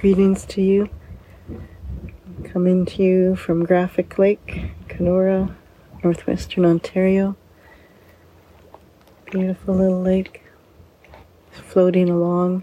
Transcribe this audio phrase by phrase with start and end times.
[0.00, 0.88] Greetings to you.
[2.44, 5.54] Coming to you from Graphic Lake, Kenora,
[6.02, 7.36] northwestern Ontario.
[9.30, 10.42] Beautiful little lake
[11.50, 12.62] floating along.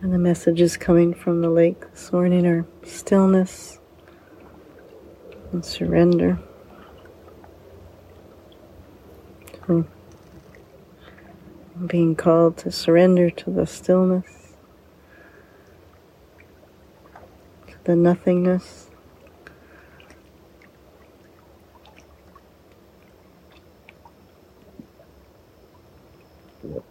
[0.00, 3.80] And the messages coming from the lake this morning are stillness
[5.50, 6.38] and surrender.
[9.66, 9.86] So,
[11.86, 14.54] being called to surrender to the stillness,
[17.68, 18.88] to the nothingness.
[26.62, 26.82] To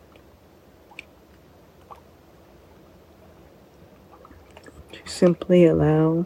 [5.05, 6.25] simply allow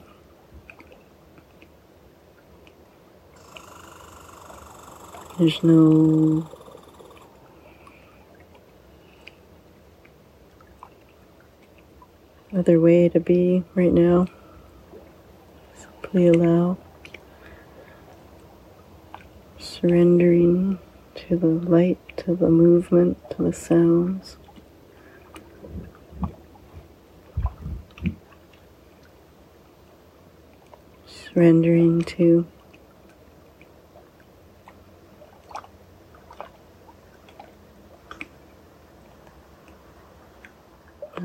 [5.38, 6.50] There's no
[12.56, 14.28] other way to be right now.
[15.76, 16.78] Simply allow
[19.60, 20.80] surrendering
[21.16, 24.38] to the light, to the movement, to the sounds.
[31.06, 32.48] Surrendering to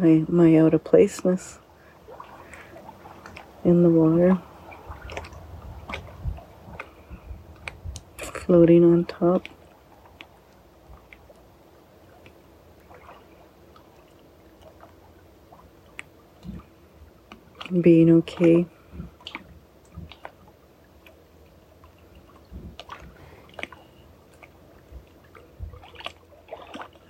[0.01, 1.59] my, my out of placeness
[3.65, 4.41] in the water,
[8.17, 9.49] floating on top.
[17.81, 18.67] Being okay.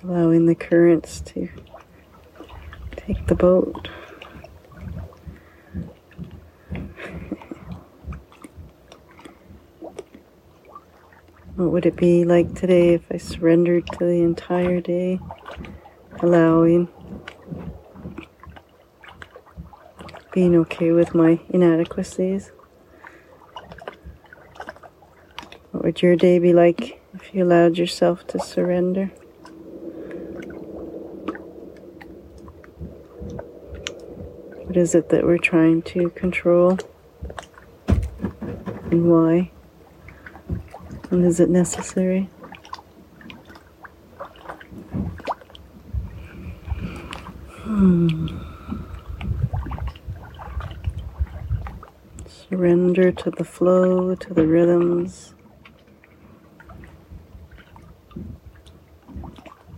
[0.02, 1.48] Allowing the currents to
[3.14, 3.88] take the boat.
[11.56, 15.18] What would it be like today if I surrendered to the entire day,
[16.22, 16.88] allowing,
[20.32, 22.52] being okay with my inadequacies?
[25.72, 29.10] What would your day be like if you allowed yourself to surrender?
[34.70, 36.78] What is it that we're trying to control?
[37.88, 39.50] And why?
[41.10, 42.30] And is it necessary?
[47.64, 48.28] Hmm.
[52.28, 55.34] Surrender to the flow, to the rhythms.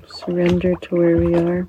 [0.06, 1.66] Surrender to where we are.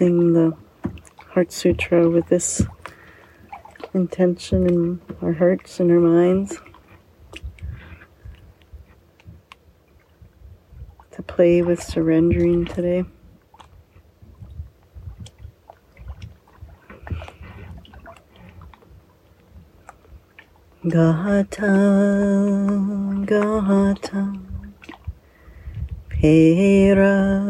[0.00, 0.56] Let's the
[1.30, 2.62] Heart Sutra with this
[3.94, 6.56] intention in our hearts and our minds.
[11.10, 13.06] To play with surrendering today.
[20.86, 21.66] Gata,
[23.26, 24.40] Gata,
[26.08, 27.42] Pera,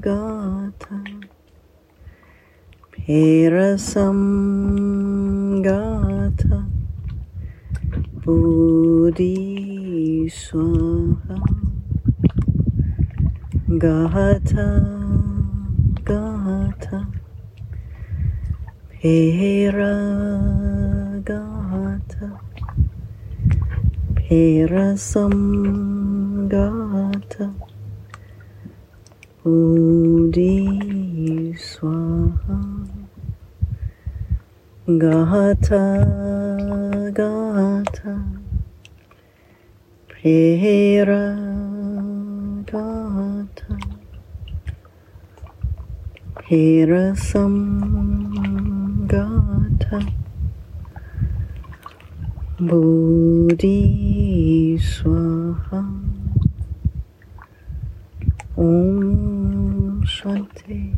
[0.00, 1.20] Gata,
[3.10, 4.22] Perasam,
[5.64, 6.58] Gata,
[8.22, 9.34] Buddhi
[10.30, 11.38] Swaha,
[13.82, 14.68] Gata,
[16.04, 16.98] Gata,
[18.94, 19.96] Pera,
[21.24, 22.28] Gata,
[24.14, 25.34] Perasam,
[26.48, 27.46] Gata,
[29.42, 30.62] Buddhi
[31.58, 32.09] Swaha.
[34.98, 35.82] Gata,
[37.14, 38.24] Gata,
[40.08, 41.36] Prera,
[42.66, 43.78] Gata,
[46.34, 47.54] Perasam,
[49.06, 50.00] Gata,
[52.58, 53.78] Buddhi
[54.80, 55.82] Swaha,
[58.56, 60.96] Om Shanti,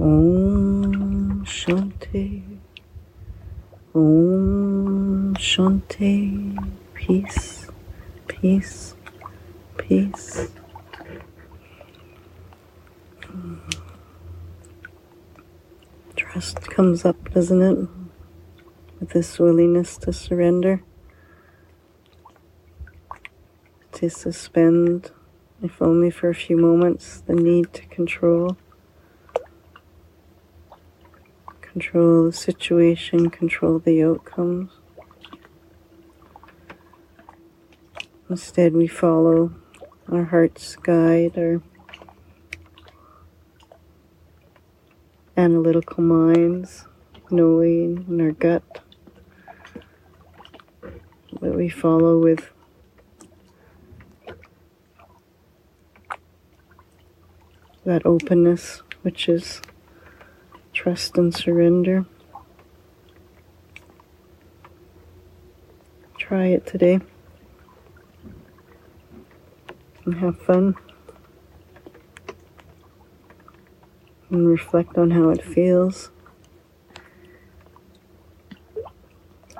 [0.00, 2.42] Om Shanti.
[3.94, 6.54] Om Shanti,
[6.92, 7.70] peace,
[8.28, 8.94] peace,
[9.78, 10.48] peace.
[16.16, 17.88] Trust comes up, doesn't it?
[19.00, 20.82] with this willingness to surrender,
[23.92, 25.10] to suspend,
[25.62, 28.56] if only for a few moments, the need to control.
[31.60, 34.70] Control the situation, control the outcomes.
[38.30, 39.52] Instead, we follow
[40.10, 41.60] our heart's guide, our
[45.36, 46.86] analytical minds,
[47.30, 48.62] knowing in our gut
[51.40, 52.50] that we follow with
[57.84, 59.60] that openness, which is
[60.72, 62.06] trust and surrender.
[66.16, 67.00] Try it today
[70.06, 70.76] and have fun
[74.30, 76.10] and reflect on how it feels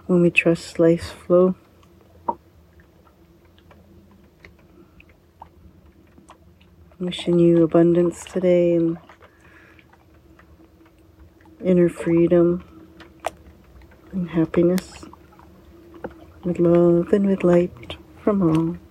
[0.07, 1.57] when we trust life's flow.
[6.99, 8.99] Wishing you abundance today and
[11.63, 12.65] inner freedom
[14.13, 15.05] and happiness
[16.45, 18.86] with love and with light from all.